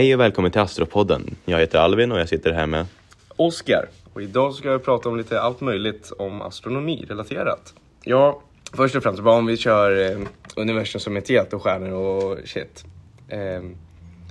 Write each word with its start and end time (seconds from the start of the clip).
Hej 0.00 0.14
och 0.14 0.20
välkommen 0.20 0.50
till 0.50 0.60
Astropodden. 0.60 1.36
Jag 1.44 1.58
heter 1.58 1.78
Alvin 1.78 2.12
och 2.12 2.20
jag 2.20 2.28
sitter 2.28 2.52
här 2.52 2.66
med... 2.66 2.86
Oscar. 3.36 3.88
Och 4.12 4.22
idag 4.22 4.54
ska 4.54 4.68
jag 4.68 4.84
prata 4.84 5.08
om 5.08 5.16
lite 5.16 5.40
allt 5.40 5.60
möjligt 5.60 6.12
om 6.18 6.42
astronomi 6.42 7.04
relaterat. 7.08 7.74
Ja, 8.04 8.42
först 8.72 8.96
och 8.96 9.02
främst, 9.02 9.22
bara 9.22 9.38
om 9.38 9.46
vi 9.46 9.56
kör 9.56 10.10
eh, 10.10 10.18
universum 10.56 11.00
som 11.00 11.16
ett 11.16 11.28
helt 11.28 11.52
och 11.52 11.62
stjärnor 11.62 11.92
och 11.92 12.38
shit. 12.44 12.84
Eh, 13.28 13.62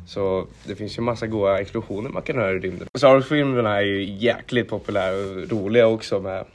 så 0.07 0.47
det 0.63 0.75
finns 0.75 0.97
ju 0.97 1.02
massa 1.02 1.27
goda 1.27 1.59
explosioner 1.59 2.09
man 2.09 2.21
kan 2.21 2.36
höra 2.36 2.51
i 2.51 2.59
rymden. 2.59 2.88
Star 2.93 3.13
Wars-filmerna 3.13 3.77
är 3.77 3.81
ju 3.81 4.04
jäkligt 4.04 4.70
populära 4.70 5.15
och 5.15 5.51
roliga 5.51 5.88
också 5.88 6.20
med, 6.20 6.45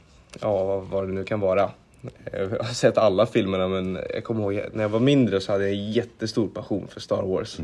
ja 0.41 0.79
vad 0.79 1.07
det 1.07 1.13
nu 1.13 1.23
kan 1.23 1.39
vara. 1.39 1.63
Eh, 1.63 2.41
Jag 2.41 2.63
har 2.63 2.73
sett 2.73 2.97
alla 2.97 3.25
filmerna 3.25 3.67
men 3.67 3.99
jag 4.13 4.23
kommer 4.23 4.41
ihåg 4.41 4.69
när 4.73 4.83
jag 4.83 4.89
var 4.89 4.99
mindre 4.99 5.41
så 5.41 5.51
hade 5.51 5.63
jag 5.63 5.73
en 5.73 5.91
jättestor 5.91 6.47
passion 6.47 6.87
för 6.87 6.99
Star 6.99 7.23
Wars. 7.23 7.59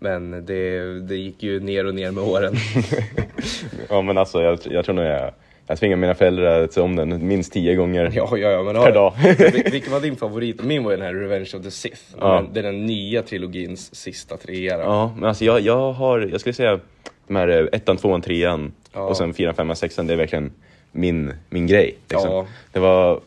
Men 0.00 0.46
det, 0.46 0.80
det 1.00 1.16
gick 1.16 1.42
ju 1.42 1.60
ner 1.60 1.86
och 1.86 1.94
ner 1.94 2.10
med 2.10 2.24
åren. 2.24 2.54
Ja 3.88 4.02
men 4.02 4.18
alltså 4.18 4.42
jag, 4.42 4.58
jag 4.64 4.84
tror 4.84 4.94
nog 4.94 5.04
jag... 5.04 5.32
Jag 5.68 5.78
tvingar 5.78 5.96
mina 5.96 6.14
föräldrar 6.14 6.62
att 6.64 6.72
se 6.72 6.80
om 6.80 6.96
den 6.96 7.26
minst 7.28 7.52
tio 7.52 7.74
gånger. 7.74 8.12
Ja, 8.14 8.28
ja, 8.38 8.48
ja 8.50 8.62
men 8.62 8.74
Per 8.74 8.92
dag. 8.92 9.12
Vil- 9.16 9.70
Vilken 9.72 9.92
var 9.92 10.00
din 10.00 10.16
favorit? 10.16 10.62
Min 10.62 10.84
var 10.84 10.90
den 10.92 11.00
här 11.02 11.14
Revenge 11.14 11.50
of 11.56 11.62
the 11.62 11.70
Sith. 11.70 12.00
Ja. 12.20 12.44
Den, 12.52 12.64
är 12.64 12.72
den 12.72 12.86
nya 12.86 13.22
trilogins 13.22 13.94
sista 13.94 14.36
trea. 14.36 14.78
Ja, 14.78 15.12
men 15.16 15.24
alltså 15.28 15.44
jag, 15.44 15.60
jag 15.60 15.92
har... 15.92 16.20
Jag 16.20 16.40
skulle 16.40 16.52
säga 16.52 16.80
de 17.26 17.36
här 17.36 17.48
eh, 17.48 17.66
ettan, 17.72 17.96
tvåan, 17.96 18.22
trean 18.22 18.72
Ja. 18.92 19.00
och 19.00 19.16
sen 19.16 19.34
fyran, 19.34 19.54
femman, 19.54 19.76
sexan. 19.76 20.06
Det 20.06 20.12
är 20.12 20.16
verkligen 20.16 20.52
min, 20.92 21.32
min 21.50 21.66
grej. 21.66 21.96
Liksom. 22.10 22.30
Ja. 22.30 22.46
Det 22.72 22.78
var... 22.80 23.20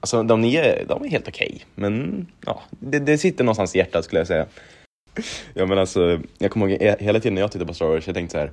Alltså 0.00 0.22
de 0.22 0.40
nio, 0.40 0.84
de 0.88 1.04
är 1.04 1.08
helt 1.08 1.28
okej. 1.28 1.64
Men 1.74 2.26
ja, 2.46 2.60
det, 2.70 2.98
det 2.98 3.18
sitter 3.18 3.44
någonstans 3.44 3.74
i 3.74 3.78
hjärtat 3.78 4.04
skulle 4.04 4.20
jag 4.20 4.26
säga. 4.26 4.46
Ja 5.54 5.66
men 5.66 5.78
alltså, 5.78 6.20
jag 6.38 6.50
kommer 6.50 6.68
ihåg 6.68 6.80
he- 6.80 6.96
hela 7.02 7.20
tiden 7.20 7.34
när 7.34 7.42
jag 7.42 7.52
tittade 7.52 7.66
på 7.68 7.74
Star 7.74 7.86
Wars, 7.86 8.06
jag 8.06 8.14
tänkte 8.14 8.32
så 8.32 8.38
här, 8.38 8.52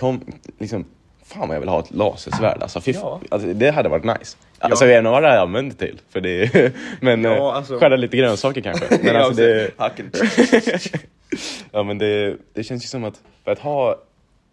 kom, 0.00 0.20
liksom, 0.58 0.84
fan 1.24 1.48
vad 1.48 1.54
jag 1.56 1.60
vill 1.60 1.68
ha 1.68 1.80
ett 1.80 1.94
lasersvärd 1.94 2.62
alltså, 2.62 2.80
Ja. 2.84 3.20
alltså 3.28 3.52
det 3.52 3.70
hade 3.70 3.88
varit 3.88 4.04
nice. 4.04 4.36
Alltså 4.58 4.84
jag 4.84 4.88
vet 4.88 4.98
inte 4.98 5.10
vad 5.10 5.22
det 5.22 5.34
jag 5.34 5.48
det 5.48 5.74
till, 5.74 6.00
för 6.10 6.20
det 6.20 6.42
är, 6.42 6.72
men 7.00 7.24
Ja, 7.24 7.34
ja, 7.36 7.52
alltså- 7.54 7.78
skärda 7.78 7.96
lite 7.96 8.16
grönsaker 8.16 8.60
kanske. 8.60 8.84
Men 9.02 9.14
Ja, 9.14 9.20
alltså 9.20 9.42
det, 9.42 9.70
hacken. 9.76 10.10
ja 11.72 11.82
men 11.82 11.98
det, 11.98 12.36
det 12.52 12.64
känns 12.64 12.84
ju 12.84 12.88
som 12.88 13.04
att 13.04 13.20
för 13.44 13.50
att 13.50 13.58
ha 13.58 13.96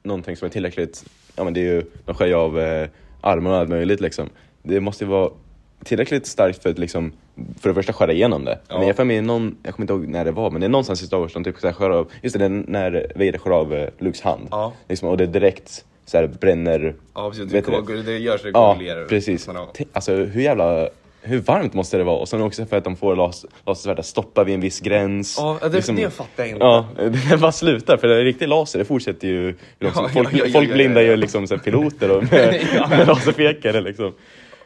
någonting 0.04 0.36
som 0.38 0.46
är 0.46 0.50
tillräckligt, 0.50 1.06
ja 1.36 1.44
men 1.44 1.54
det 1.54 1.60
är 1.60 1.64
ju, 1.64 1.84
de 2.06 2.16
skär 2.16 2.26
ju 2.28 2.34
av 2.34 2.60
eh, 2.60 2.88
armar 3.22 3.52
och 3.52 3.58
allt 3.58 3.70
möjligt 3.70 4.02
liksom. 4.02 4.30
Det 4.64 4.80
måste 4.80 5.04
ju 5.04 5.10
vara 5.10 5.30
tillräckligt 5.84 6.28
starkt 6.28 6.64
för 6.64 6.70
att 6.70 6.80
liksom, 6.80 7.12
för 7.60 7.70
det 7.70 7.76
första 7.76 7.94
skära 7.94 8.12
igenom 8.14 8.46
det. 8.46 8.60
Ja. 8.68 8.78
Men 8.80 8.88
jag 8.88 9.08
med 9.08 9.24
någon, 9.24 9.56
jag 9.64 9.74
kommer 9.74 9.84
inte 9.84 9.94
ihåg 9.94 10.08
när 10.08 10.26
det 10.26 10.32
var, 10.32 10.52
men 10.52 10.62
det 10.62 10.68
är 10.68 10.70
någonstans 10.70 11.04
i 11.04 11.06
Star 11.06 11.18
Wars 11.18 11.32
som 11.32 11.44
typ 11.44 11.56
skär 11.58 11.90
av, 11.90 12.12
just 12.22 12.34
det, 12.34 12.40
det 12.40 12.46
är 12.46 12.64
när 12.68 12.92
Vader 13.16 13.38
skär 13.38 13.52
av 13.52 13.74
eh, 13.74 13.90
Lukes 13.98 14.22
hand. 14.22 14.48
Ja. 14.52 14.74
Liksom, 14.90 15.10
och 15.10 15.18
det 15.18 15.26
direkt 15.26 15.86
så 16.06 16.18
här 16.18 16.28
bränner. 16.28 16.96
Ja, 17.16 17.30
precis. 17.30 17.54
Vet 17.54 17.66
Det, 17.66 18.02
det 18.04 18.18
gör 18.18 18.38
så 18.38 18.44
det 18.44 18.52
Ja, 18.54 18.78
precis. 19.10 19.50
Alltså 19.94 20.14
hur 20.16 20.42
jävla, 20.42 20.90
hur 21.22 21.40
varmt 21.40 21.74
måste 21.74 21.98
det 21.98 22.04
vara? 22.04 22.18
Och 22.18 22.30
sen 22.30 22.42
också 22.42 22.66
för 22.66 22.78
att 22.78 22.84
de 22.84 22.96
får 22.96 23.16
las, 23.16 23.46
lasersvärd 23.66 24.00
att 24.00 24.06
stoppa 24.06 24.44
vid 24.44 24.56
en 24.56 24.62
viss 24.62 24.80
gräns. 24.80 25.36
Ja, 25.38 25.58
det, 25.62 25.70
Liksom- 25.70 25.96
det 25.96 26.10
fattar 26.10 26.44
jag 26.44 26.50
inte. 26.50 26.66
Ja, 26.66 26.88
det 27.30 27.38
bara 27.38 27.52
slutar 27.52 27.98
för 27.98 28.08
en 28.08 28.24
riktig 28.24 28.48
laser 28.48 28.80
det 28.80 28.86
fortsätter 28.86 29.28
ju 29.28 29.42
hur 29.42 29.56
långt 29.80 29.96
som- 29.96 30.04
Ja, 30.06 30.10
Folk, 30.10 30.34
ja, 30.34 30.46
ja, 30.46 30.52
folk 30.54 30.74
blindar 30.74 31.02
ju 31.02 31.16
liksom 31.16 31.48
så 31.48 31.58
piloter 31.58 32.12
och 32.12 32.24
med, 32.32 32.62
med 32.90 33.08
laserpekare 33.08 33.82
liksom. 33.82 34.14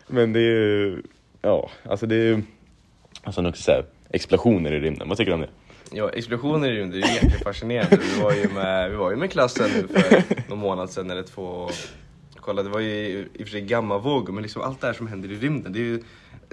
Men 0.08 0.34
det 0.34 0.40
är 0.40 0.44
ju, 0.44 1.02
ja, 1.42 1.70
alltså 1.84 2.06
det 2.06 2.16
är 2.16 2.26
ju, 2.26 2.42
alltså 3.24 3.48
också 3.48 3.64
så 3.64 3.72
här, 3.72 3.86
explosioner 4.10 4.72
i 4.72 4.80
rymden. 4.80 5.10
Vad 5.10 5.18
tycker 5.18 5.32
du 5.32 5.36
om 5.36 5.42
det? 5.42 5.50
Ja, 5.92 6.10
explosioner 6.10 6.72
i 6.72 6.76
rymden, 6.76 7.02
det 7.02 7.08
är 7.08 7.24
jättefascinerande. 7.24 8.00
Vi 8.16 8.22
var 8.22 8.34
ju 8.34 8.50
med, 8.50 8.90
vi 8.90 8.96
var 8.96 9.12
ju 9.12 9.18
med 9.18 9.32
klassen 9.32 9.70
nu 9.76 9.88
för 9.88 10.24
någon 10.50 10.60
månad 10.60 10.90
sedan 10.90 11.12
eller 11.12 11.24
två. 11.24 11.70
Kolla, 12.36 12.64
det 12.64 12.70
var 12.70 12.80
ju 12.80 13.28
i 13.34 13.44
och 13.44 13.48
för 13.48 13.52
sig 13.52 13.62
gammavågor, 13.62 14.34
men 14.34 14.44
liksom 14.44 14.62
allt 14.62 14.82
det 14.82 14.88
här 14.88 14.94
som 14.94 15.08
händer 15.08 15.32
i 15.32 15.36
rymden, 15.36 15.74
det 15.74 15.80
är 15.80 15.84
ju... 15.84 16.04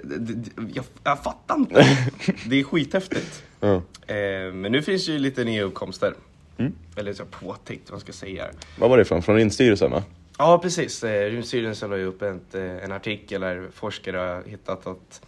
Det, 0.03 0.17
det, 0.17 0.51
jag, 0.73 0.85
jag 1.03 1.23
fattar 1.23 1.55
inte. 1.55 1.85
Det 2.49 2.59
är 2.59 2.63
skithäftigt. 2.63 3.43
Ja. 3.59 3.75
Eh, 4.07 4.53
men 4.53 4.71
nu 4.71 4.81
finns 4.81 5.09
ju 5.09 5.19
lite 5.19 5.43
nya 5.43 5.63
uppkomster. 5.63 6.13
Mm. 6.57 6.73
Eller 6.95 7.13
så 7.13 7.25
påtäckt, 7.25 7.89
vad 7.89 7.91
man 7.91 7.99
ska 7.99 8.13
säga. 8.13 8.47
Vad 8.79 8.89
var 8.89 8.97
det 8.97 9.01
ifrån? 9.01 9.21
Från 9.21 9.35
Rymdstyrelsen 9.35 9.91
va? 9.91 10.03
Ja, 10.41 10.57
precis. 10.57 11.03
Eh, 11.03 11.29
Rymdstyrelsen 11.29 11.89
la 11.89 11.97
ju 11.97 12.05
upp 12.05 12.21
ett, 12.21 12.55
eh, 12.55 12.83
en 12.83 12.91
artikel 12.91 13.41
där 13.41 13.69
forskare 13.73 14.17
har 14.17 14.43
hittat 14.43 14.87
att 14.87 15.21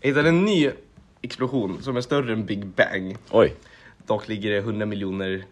hittat 0.00 0.26
en 0.26 0.44
ny 0.44 0.70
explosion 1.22 1.82
som 1.82 1.96
är 1.96 2.00
större 2.00 2.32
än 2.32 2.46
Big 2.46 2.66
Bang. 2.66 3.16
Oj, 3.30 3.54
Dock 4.06 4.28
ligger 4.28 4.50
det 4.50 4.58
100 4.58 4.86
miljoner 4.86 5.44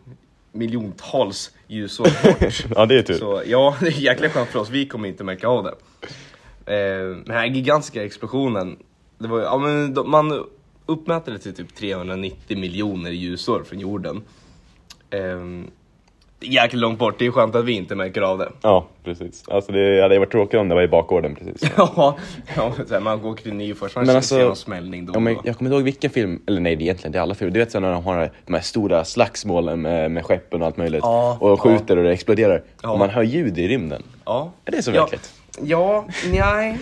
miljontals 0.53 1.51
ljusår 1.67 2.05
bort. 2.05 2.65
ja 2.77 2.87
det 2.87 2.99
är 2.99 3.03
tur. 3.03 3.15
Så 3.15 3.43
ja, 3.47 3.77
det 3.81 3.87
är 3.87 4.01
jäkla 4.01 4.29
skönt 4.29 4.49
för 4.49 4.59
oss. 4.59 4.71
Vi 4.71 4.87
kommer 4.87 5.09
inte 5.09 5.25
märka 5.25 5.49
av 5.49 5.65
det. 5.65 5.75
Eh, 6.75 7.17
den 7.17 7.35
här 7.35 7.47
gigantiska 7.47 8.05
explosionen, 8.05 8.77
det 9.19 9.29
var, 9.29 9.41
ja, 9.41 9.59
men 9.59 10.11
man 10.11 10.47
uppmäter 10.87 11.33
det 11.33 11.39
till 11.39 11.55
typ 11.55 11.75
390 11.75 12.59
miljoner 12.59 13.11
ljusår 13.11 13.63
från 13.63 13.81
jorden. 13.81 14.23
Eh, 15.11 15.41
det 16.41 16.47
är 16.47 16.51
jäkligt 16.51 16.81
långt 16.81 16.99
bort, 16.99 17.15
det 17.19 17.27
är 17.27 17.31
skönt 17.31 17.55
att 17.55 17.65
vi 17.65 17.73
inte 17.73 17.95
märker 17.95 18.23
av 18.23 18.39
det. 18.39 18.49
Ja, 18.63 18.87
precis. 19.05 19.45
Alltså 19.49 19.73
det 19.73 20.03
hade 20.03 20.15
ju 20.15 20.19
varit 20.19 20.31
tråkigt 20.33 20.61
om 20.61 20.69
det 20.69 20.75
var 20.75 20.83
i 20.83 20.89
bakgården 20.89 21.35
precis. 21.35 21.71
Ja, 21.77 22.17
ja 22.57 22.73
här, 22.91 23.01
man 23.01 23.23
går 23.23 23.35
till 23.35 23.55
Nyfors, 23.55 23.95
man 23.97 24.07
Men 24.07 24.13
ser 24.13 24.17
alltså- 24.17 24.39
någon 24.39 24.57
smällning 24.57 25.07
då 25.07 25.13
Ja, 25.17 25.21
men 25.21 25.35
då. 25.35 25.41
jag 25.45 25.57
kommer 25.59 25.69
inte 25.71 25.77
ihåg 25.77 25.85
vilken 25.85 26.11
film, 26.11 26.43
eller 26.47 26.61
nej 26.61 26.77
det 26.77 26.83
är 26.83 26.85
egentligen 26.85 27.13
det 27.13 27.19
är 27.19 27.23
alla 27.23 27.35
filmer. 27.35 27.53
Du 27.55 27.61
vet 27.61 27.71
så 27.73 27.81
när 27.81 27.93
de 27.93 28.05
har 28.05 28.31
de 28.47 28.55
här 28.55 28.61
stora 28.63 29.05
slagsmålen 29.05 29.83
med, 29.83 30.11
med 30.11 30.25
skeppen 30.25 30.61
och 30.61 30.67
allt 30.67 30.77
möjligt. 30.77 31.01
Ja, 31.03 31.37
och 31.41 31.61
skjuter 31.61 31.97
och 31.97 32.05
det 32.05 32.13
exploderar. 32.13 32.63
Ja. 32.83 32.91
Och 32.91 32.99
man 32.99 33.11
hör 33.11 33.23
ljud 33.23 33.59
i 33.59 33.69
rymden. 33.69 34.03
Ja. 34.25 34.53
Är 34.65 34.73
det 34.73 34.83
så 34.83 34.91
ja. 34.91 35.01
verkligt? 35.03 35.33
Ja, 35.63 36.05
nej. 36.33 36.79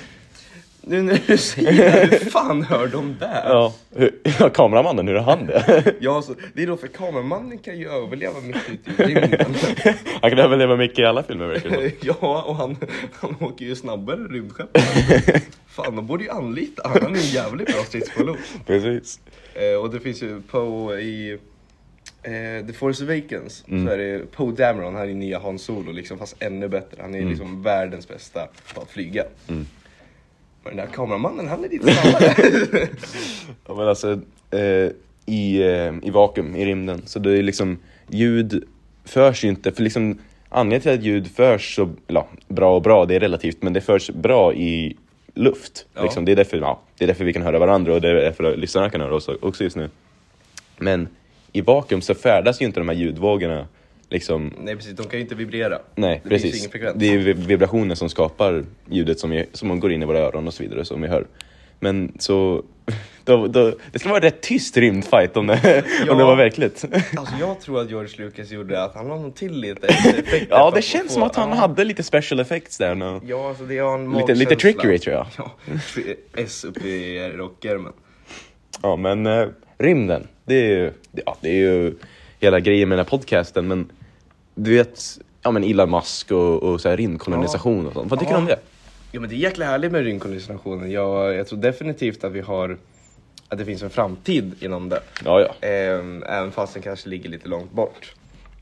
Nu 0.89 1.03
när 1.03 1.21
du 1.27 1.37
säger 1.39 1.73
det, 1.73 2.17
hur 2.19 2.31
fan 2.31 2.63
hör 2.63 2.87
de 2.87 3.17
där? 3.21 3.43
Ja. 3.45 3.75
Hur, 3.95 4.15
ja, 4.41 4.49
kameramannen, 4.51 5.09
hur 5.09 5.15
är 5.17 5.21
han 5.21 5.47
det? 5.47 5.95
Ja, 6.01 6.23
så, 6.23 6.35
det 6.55 6.63
är 6.63 6.67
då 6.67 6.77
för 6.77 6.87
kameramannen 6.89 7.59
kan 7.59 7.79
ju 7.79 7.89
överleva 7.89 8.41
mitt 8.41 8.57
ute 8.71 9.03
i 9.03 9.07
rymden. 9.15 9.55
han 10.23 10.31
kan 10.31 10.39
överleva 10.39 10.77
mycket 10.77 10.99
i 10.99 11.05
alla 11.05 11.23
filmer 11.23 11.47
verkar 11.47 11.71
det 11.71 11.91
som. 12.01 12.09
ja, 12.21 12.43
och 12.43 12.57
han, 12.57 12.77
han 13.13 13.37
åker 13.41 13.65
ju 13.65 13.77
snabbare 13.77 14.17
än 14.17 14.29
rymdskepp. 14.29 14.79
Fan, 15.69 15.97
de 15.97 16.07
borde 16.07 16.25
ju 16.25 16.31
anlita 16.31 16.83
han. 16.89 17.03
Är 17.03 17.07
en 17.07 17.15
jävligt 17.17 17.67
bra 17.75 17.85
stridspilot. 17.85 18.39
Precis. 18.67 19.21
Eh, 19.55 19.81
och 19.81 19.91
det 19.91 20.01
finns 20.01 20.23
ju 20.23 20.41
Poe 20.43 21.01
i 21.01 21.39
eh, 22.23 22.67
The 22.67 22.73
Force 22.73 23.05
Awakens. 23.05 23.65
Mm. 23.69 23.87
Så 23.87 23.93
är 23.93 23.99
det 23.99 24.33
Poe 24.33 24.53
Dameron, 24.53 24.95
han 24.95 25.11
är 25.11 25.15
nya 25.15 25.39
Han 25.41 25.59
Solo 25.59 25.93
liksom, 25.93 26.19
fast 26.19 26.37
ännu 26.43 26.69
bättre. 26.69 26.97
Han 27.03 27.15
är 27.15 27.19
Mm. 27.19 27.31
liksom 27.31 27.63
världens 27.63 28.09
bästa 28.09 28.49
på 28.75 28.81
att 28.81 28.91
flyga. 28.91 29.25
Men 30.69 30.77
den 30.77 30.87
där 30.87 30.93
kameramannen, 30.93 31.49
han 31.49 31.65
är 31.65 31.69
lite 31.69 31.93
snabbare. 31.93 32.35
Ja, 33.67 33.75
men 33.75 33.89
alltså, 33.89 34.21
eh, 34.51 34.91
i, 35.27 35.63
eh, 35.63 35.95
i 36.03 36.11
vakuum, 36.11 36.57
i 36.57 36.67
rymden, 36.67 37.03
så 37.05 37.19
det 37.19 37.39
är 37.39 37.43
liksom 37.43 37.79
ljud 38.09 38.65
förs 39.05 39.45
ju 39.45 39.49
inte, 39.49 39.73
för 39.73 39.83
liksom 39.83 40.19
anledningen 40.49 40.83
till 40.83 40.93
att 40.93 41.03
ljud 41.03 41.31
förs 41.31 41.77
så, 41.77 41.91
ja, 42.07 42.29
bra 42.49 42.77
och 42.77 42.83
bra, 42.83 43.05
det 43.05 43.15
är 43.15 43.21
relativt, 43.21 43.63
men 43.63 43.73
det 43.73 43.81
förs 43.81 44.11
bra 44.11 44.55
i 44.55 44.97
luft. 45.35 45.87
Ja. 45.95 46.03
Liksom, 46.03 46.25
det, 46.25 46.33
är 46.33 46.37
därför, 46.37 46.57
ja, 46.57 46.81
det 46.99 47.05
är 47.05 47.09
därför 47.09 47.25
vi 47.25 47.33
kan 47.33 47.43
höra 47.43 47.59
varandra 47.59 47.95
och 47.95 48.01
det 48.01 48.09
är 48.09 48.15
därför 48.15 48.57
lyssnarna 48.57 48.91
kan 48.91 49.01
höra 49.01 49.15
oss 49.15 49.29
också 49.29 49.65
just 49.65 49.77
nu. 49.77 49.91
Men 50.79 51.09
i 51.53 51.61
vakuum 51.61 52.01
så 52.01 52.15
färdas 52.15 52.63
ju 52.63 52.67
inte 52.67 52.81
de 52.81 52.89
här 52.89 52.97
ljudvågorna 52.97 53.67
liksom 54.11 54.53
Nej 54.61 54.77
precis, 54.77 54.97
de 54.97 55.03
kan 55.03 55.13
ju 55.19 55.21
inte 55.21 55.35
vibrera. 55.35 55.79
Nej, 55.95 56.21
det 56.25 56.29
finns 56.31 56.43
precis. 56.43 56.61
ingen 56.61 56.71
frekvens. 56.71 56.97
Det 56.99 57.15
är 57.15 57.19
vi- 57.19 57.33
vibrationer 57.33 57.95
som 57.95 58.09
skapar 58.09 58.65
ljudet 58.91 59.19
som, 59.21 59.33
är, 59.33 59.47
som 59.53 59.81
går 59.81 59.93
in 59.93 60.03
i 60.03 60.07
våra 60.07 60.19
öron 60.19 60.47
och 60.47 60.55
så 60.55 60.63
vidare 60.63 60.85
som 60.85 61.03
vi 61.03 61.09
hör. 61.09 61.27
Men 61.81 62.13
så, 62.19 62.63
då, 63.25 63.47
då, 63.47 63.73
det 63.93 63.99
skulle 63.99 64.13
vara 64.13 64.25
rätt 64.25 64.41
tyst 64.43 64.77
rymdfight 64.77 65.37
om 65.37 65.47
det, 65.47 65.85
Ja. 66.07 66.13
om 66.13 66.19
det 66.19 66.25
var 66.25 66.37
verkligt. 66.37 66.85
Alltså 67.17 67.35
jag 67.41 67.61
tror 67.61 67.81
att 67.81 67.91
George 67.91 68.25
Lucas 68.25 68.51
gjorde 68.51 68.83
att 68.83 68.95
han 68.95 69.09
la 69.09 69.17
nog 69.17 69.35
till 69.35 69.53
lite 69.61 69.87
effekter 69.87 70.47
Ja, 70.51 70.73
det 70.75 70.83
känns 70.83 71.13
som 71.13 71.23
att 71.23 71.37
han 71.37 71.49
ja. 71.49 71.55
hade 71.55 71.85
lite 71.85 72.03
special 72.03 72.41
effects 72.41 72.79
där. 72.79 72.95
No. 72.95 73.21
Ja, 73.27 73.49
alltså 73.49 73.65
det 73.65 73.79
har 73.79 73.95
en 73.99 74.13
Lite- 74.13 74.35
lite 74.35 74.57
trickery, 74.57 74.99
tror 74.99 75.15
jag. 75.17 75.27
Ja, 75.39 75.53
S 76.37 76.65
uppe 76.65 76.89
i 76.89 77.29
rockärmen. 77.35 77.93
Ja, 78.83 78.97
men 78.97 79.27
eh, 79.27 79.47
rymden, 79.79 80.27
det 80.45 80.55
är, 80.55 80.69
ju, 80.69 80.93
ja, 81.27 81.37
det 81.41 81.49
är 81.49 81.55
ju 81.55 81.95
hela 82.41 82.61
grejen 82.61 82.89
med 82.89 82.99
den 82.99 83.05
här 83.07 83.11
podcasten. 83.11 83.69
Men 83.69 83.91
du 84.59 84.77
vet, 84.77 85.19
ja 85.43 85.51
men 85.51 85.65
Elon 85.65 85.91
Musk 85.91 86.31
och, 86.33 86.63
och 86.63 86.81
så 86.81 86.89
här 86.89 86.97
rymdkolonisation 86.97 87.87
och 87.87 87.93
sånt. 87.93 88.11
Vad 88.11 88.19
tycker 88.21 88.33
du 88.33 88.39
om 88.39 88.47
det? 88.47 88.59
Ja 89.13 89.21
men 89.21 89.31
det 89.31 89.37
är 89.37 89.39
jäkla 89.39 89.65
härligt 89.65 89.93
med 89.93 90.05
rymdkolonisationen. 90.05 90.91
Jag, 90.91 91.35
jag 91.35 91.47
tror 91.47 91.59
definitivt 91.59 92.25
att 92.25 92.33
vi 92.33 92.41
har 92.41 92.77
att 93.49 93.59
det 93.59 93.65
finns 93.65 93.83
en 93.83 93.91
framtid 93.91 94.55
inom 94.61 94.89
det. 94.89 95.01
Ja, 95.25 95.41
ja. 95.61 95.69
Ehm, 95.69 96.23
även 96.29 96.53
fast 96.53 96.75
den 96.75 96.83
kanske 96.83 97.09
ligger 97.09 97.29
lite 97.31 97.49
långt 97.49 97.73
bort. 97.73 98.15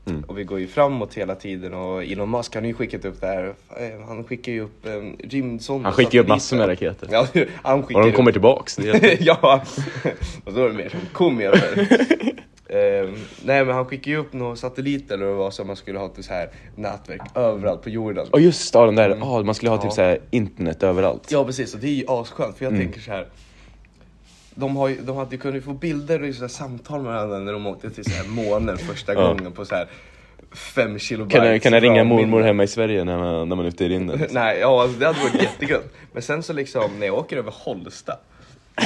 Mm. 0.05 0.23
Och 0.23 0.37
vi 0.37 0.43
går 0.43 0.59
ju 0.59 0.67
framåt 0.67 1.13
hela 1.13 1.35
tiden 1.35 1.73
och 1.73 2.03
Elon 2.03 2.29
Musk 2.31 2.55
han 2.55 2.63
har 2.63 2.67
ju 2.67 2.73
skickat 2.73 3.05
upp 3.05 3.21
det 3.21 3.27
här. 3.27 3.53
eh, 3.79 4.07
Han 4.07 4.23
skickar 4.23 4.51
ju 4.51 4.61
upp 4.61 4.79
um, 4.83 5.15
rymdsonder. 5.23 5.83
Han 5.83 5.93
skickar 5.93 6.11
ju 6.13 6.19
upp 6.19 6.27
massor 6.27 6.57
med 6.57 6.67
raketer. 6.69 7.07
Ja, 7.11 7.27
han 7.63 7.83
skickar 7.83 7.99
Och 7.99 8.05
de 8.05 8.09
upp- 8.11 8.15
kommer 8.15 8.31
tillbaks. 8.31 8.79
Är 8.79 8.93
helt- 8.93 9.21
ja, 9.25 9.63
och 10.45 10.53
då 10.53 10.63
är 10.65 10.67
det 10.69 10.75
mer 10.75 10.89
som 10.89 10.99
kometer. 11.13 11.87
Eh, 12.69 13.09
nej 13.45 13.65
men 13.65 13.75
han 13.75 13.85
skickade 13.85 14.09
ju 14.09 14.17
upp 14.17 14.33
några 14.33 14.55
satelliter 14.55 15.15
eller 15.15 15.25
vad 15.25 15.33
det 15.35 15.39
var 15.39 15.51
som 15.51 15.67
man 15.67 15.75
skulle 15.75 15.99
ha 15.99 16.09
till 16.09 16.23
så 16.23 16.33
här 16.33 16.49
nätverk 16.75 17.21
överallt 17.35 17.81
på 17.81 17.89
jorden. 17.89 18.27
Och 18.31 18.41
just 18.41 18.73
ja, 18.73 18.85
den 18.85 18.95
där, 18.95 19.17
ah, 19.21 19.43
man 19.43 19.55
skulle 19.55 19.69
ha 19.71 19.77
typ 19.77 19.85
Ja. 19.85 19.91
så 19.91 20.01
här 20.01 20.19
internet 20.31 20.83
överallt. 20.83 21.31
Ja 21.31 21.45
precis, 21.45 21.73
och 21.73 21.79
det 21.79 21.87
är 21.87 21.91
ju 21.91 22.03
asskönt 22.07 22.57
för 22.57 22.65
jag 22.65 22.73
Mm. 22.73 22.85
tänker 22.85 22.99
så 23.01 23.11
här. 23.11 23.27
De, 24.55 24.75
har 24.77 24.87
ju, 24.87 25.01
de 25.01 25.17
hade 25.17 25.37
kunnat 25.37 25.63
få 25.63 25.73
bilder 25.73 26.29
och 26.29 26.35
så 26.35 26.41
här 26.41 26.47
samtal 26.47 27.01
med 27.01 27.13
varandra 27.13 27.39
när 27.39 27.53
de 27.53 27.67
åkte 27.67 27.89
till 27.89 28.03
så 28.05 28.11
här 28.11 28.27
månen 28.27 28.77
första 28.77 29.13
Ja. 29.13 29.27
gången 29.27 29.51
på 29.51 29.65
så 29.65 29.75
här 29.75 29.87
fem 30.75 30.99
kilobyte. 30.99 31.37
Kan 31.39 31.47
jag, 31.47 31.61
kan 31.61 31.73
jag 31.73 31.83
ringa 31.83 32.03
mormor 32.03 32.41
hemma 32.41 32.63
i 32.63 32.67
Sverige 32.67 33.03
när 33.03 33.17
man, 33.17 33.49
när 33.49 33.55
man 33.55 33.65
är 33.65 33.69
ute 33.69 33.85
i 33.85 33.89
rymden? 33.89 34.25
Nej, 34.31 34.59
ja 34.59 34.81
alltså, 34.81 34.99
det 34.99 35.05
hade 35.05 35.19
varit 35.19 35.41
jättegött. 35.43 35.93
Men 36.13 36.21
sen 36.21 36.43
så 36.43 36.53
liksom 36.53 36.99
när 36.99 37.05
jag 37.07 37.15
åker 37.15 37.37
över 37.37 37.53
Holsta. 37.55 38.13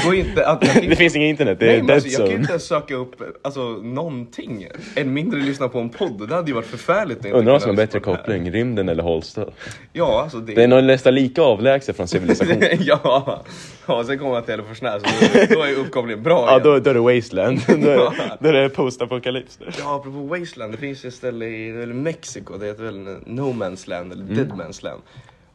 Går 0.06 0.16
inte 0.16 0.48
att... 0.48 0.66
Jag 0.66 0.74
kan 0.74 0.86
Det 0.90 0.96
finns 0.96 1.16
inget 1.16 1.30
internet, 1.30 1.60
det 1.60 1.66
är 1.66 1.70
Nej, 1.70 1.78
men 1.78 1.88
dead 1.88 1.96
alltså, 1.96 2.10
jag 2.10 2.18
kan 2.18 2.28
zone. 2.28 2.40
inte 2.40 2.52
ens 2.52 2.64
söka 2.64 2.96
upp 2.96 3.16
alltså, 3.42 3.62
någonting. 3.70 4.68
Än 4.96 5.14
mindre 5.14 5.40
lyssna 5.40 5.68
på 5.70 5.80
en 5.80 5.90
podd. 5.90 6.30
Det 6.30 6.36
hade 6.36 6.48
ju 6.48 6.54
varit 6.54 6.66
förfärligt. 6.66 7.26
Undrar 7.26 7.52
vad 7.54 7.62
som 7.62 7.70
har 7.70 7.76
bättre 7.76 8.00
koppling, 8.00 8.52
rymden 8.52 8.90
eller 8.90 9.04
Holsta? 9.04 9.46
Ja, 9.94 10.22
alltså 10.22 10.38
det... 10.38 10.54
Det 10.54 10.64
är 10.64 10.68
nog 10.68 10.84
nästan 10.84 11.16
lika 11.16 11.42
avlägset 11.42 11.96
från 11.96 12.08
civilisation. 12.08 12.64
ja, 12.80 13.44
ja, 13.88 14.04
sen 14.04 14.20
kommer 14.20 14.32
man 14.32 14.44
till 14.44 14.52
Hälleforsnäs 14.52 15.04
då, 15.50 15.62
är 15.64 15.76
uppkopplingen 15.76 16.24
bra 16.24 16.46
Ja, 16.48 16.60
då, 16.60 16.80
då 16.80 16.90
är 16.90 16.94
det 16.94 17.16
wasteland. 17.16 17.60
då, 17.68 17.90
är, 17.90 18.14
då 18.40 18.50
är 18.50 18.54
det 18.54 18.70
post-apokalyps. 18.70 19.60
Ja, 19.80 19.96
apropå 19.96 20.20
Wasteland, 20.20 20.74
det 20.74 20.78
finns 20.78 21.06
ju 21.06 21.08
ett 21.08 21.14
ställe 21.14 21.46
i 21.46 21.70
är 21.70 21.88
Mexiko, 21.88 22.58
det 22.58 22.66
heter 22.66 22.84
väl 22.84 23.00
No 23.26 23.54
Man's 23.54 23.90
Land 23.90 24.12
eller 24.12 24.22
Mm. 24.24 24.36
Dead 24.36 24.50
Man's 24.52 24.84
Land. 24.84 25.02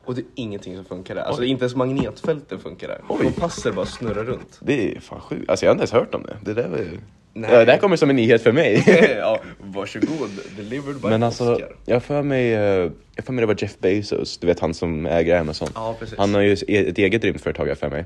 Och 0.06 0.14
det 0.14 0.20
är 0.20 0.26
ingenting 0.34 0.76
som 0.76 0.84
funkar 0.84 1.14
där. 1.14 1.22
Alltså 1.22 1.44
inte 1.44 1.64
ens 1.64 1.74
magnetfälten 1.74 2.58
funkar 2.58 2.88
där. 2.88 3.00
Oj. 3.08 3.22
Kompasser 3.22 3.72
bara 3.72 3.86
snurrar 3.86 4.24
runt. 4.24 4.58
Det 4.60 4.96
är 4.96 5.00
fan 5.00 5.20
sjukt. 5.20 5.50
Alltså 5.50 5.66
jag 5.66 5.70
har 5.70 5.72
inte 5.74 5.80
ens 5.80 5.92
hört 5.92 6.14
om 6.14 6.22
det. 6.22 6.36
Det 6.42 6.54
där 6.54 6.68
var 6.68 6.78
ju... 6.78 6.98
Nej. 7.32 7.50
Ja, 7.52 7.64
det 7.64 7.72
här 7.72 7.78
kommer 7.78 7.96
som 7.96 8.10
en 8.10 8.16
nyhet 8.16 8.42
för 8.42 8.52
mig. 8.52 8.84
ja, 9.18 9.40
varsågod. 9.58 10.30
Delivered 10.56 11.00
by 11.00 11.08
Men 11.08 11.22
alltså, 11.22 11.52
Oscar. 11.52 11.76
jag 11.84 12.02
för 12.02 12.22
mig, 12.22 12.54
eh, 12.54 12.90
jag 13.14 13.24
för 13.24 13.32
mig 13.32 13.42
det 13.42 13.46
var 13.46 13.56
Jeff 13.58 13.78
Bezos, 13.78 14.38
du 14.38 14.46
vet 14.46 14.60
han 14.60 14.74
som 14.74 15.06
äger 15.06 15.40
Amazon. 15.40 15.68
Ja, 15.74 15.96
precis. 15.98 16.18
Han 16.18 16.34
har 16.34 16.40
ju 16.40 16.52
ett 16.52 16.98
eget 16.98 17.24
rymdföretag 17.24 17.68
jag 17.68 17.78
för 17.78 17.90
mig. 17.90 18.00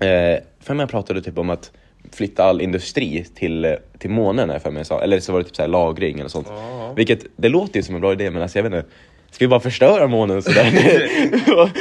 Eh, 0.00 0.40
för 0.60 0.74
mig 0.74 0.82
jag 0.82 0.90
pratade 0.90 1.22
typ 1.22 1.38
om 1.38 1.50
att 1.50 1.72
flytta 2.12 2.44
all 2.44 2.60
industri 2.60 3.26
till, 3.34 3.64
eh, 3.64 3.72
till 3.98 4.10
månen, 4.10 4.60
för 4.60 4.70
mig 4.70 4.84
eller 5.02 5.20
så 5.20 5.32
var 5.32 5.38
det 5.38 5.44
typ 5.44 5.56
så 5.56 5.62
här 5.62 5.68
lagring 5.68 6.18
eller 6.18 6.28
sånt. 6.28 6.46
Ja. 6.50 6.92
Vilket, 6.96 7.26
det 7.36 7.48
låter 7.48 7.76
ju 7.76 7.82
som 7.82 7.94
en 7.94 8.00
bra 8.00 8.12
idé 8.12 8.30
men 8.30 8.42
alltså 8.42 8.58
jag 8.58 8.62
vet 8.62 8.72
inte, 8.72 8.88
ska 9.34 9.44
vi 9.44 9.48
bara 9.48 9.60
förstöra 9.60 10.06
månen 10.06 10.42
sådär? 10.42 10.70